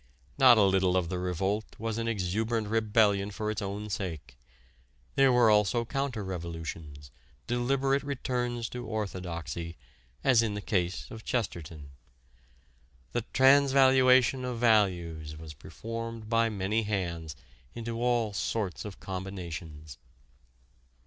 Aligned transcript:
Not 0.39 0.57
a 0.57 0.63
little 0.63 0.97
of 0.97 1.09
the 1.09 1.19
revolt 1.19 1.75
was 1.77 1.99
an 1.99 2.07
exuberant 2.07 2.69
rebellion 2.69 3.29
for 3.29 3.51
its 3.51 3.61
own 3.61 3.87
sake. 3.91 4.35
There 5.13 5.31
were 5.31 5.51
also 5.51 5.85
counter 5.85 6.23
revolutions, 6.23 7.11
deliberate 7.45 8.01
returns 8.01 8.67
to 8.69 8.83
orthodoxy, 8.87 9.77
as 10.23 10.41
in 10.41 10.55
the 10.55 10.59
case 10.61 11.05
of 11.11 11.23
Chesterton. 11.23 11.91
The 13.11 13.25
transvaluation 13.31 14.43
of 14.43 14.57
values 14.57 15.37
was 15.37 15.53
performed 15.53 16.27
by 16.27 16.49
many 16.49 16.81
hands 16.81 17.35
into 17.75 18.01
all 18.01 18.33
sorts 18.33 18.85
of 18.85 18.99
combinations. 18.99 19.99